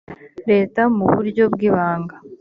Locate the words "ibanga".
1.69-2.15